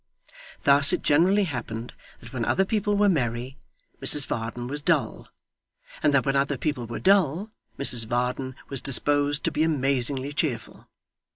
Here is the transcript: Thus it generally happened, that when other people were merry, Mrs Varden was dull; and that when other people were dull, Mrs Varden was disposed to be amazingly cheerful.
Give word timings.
Thus 0.63 0.91
it 0.93 1.03
generally 1.03 1.43
happened, 1.43 1.93
that 2.21 2.33
when 2.33 2.43
other 2.43 2.65
people 2.65 2.97
were 2.97 3.07
merry, 3.07 3.59
Mrs 4.01 4.25
Varden 4.25 4.65
was 4.65 4.81
dull; 4.81 5.27
and 6.01 6.11
that 6.11 6.25
when 6.25 6.35
other 6.35 6.57
people 6.57 6.87
were 6.87 6.97
dull, 6.97 7.51
Mrs 7.77 8.07
Varden 8.07 8.55
was 8.67 8.81
disposed 8.81 9.43
to 9.43 9.51
be 9.51 9.61
amazingly 9.61 10.33
cheerful. 10.33 10.87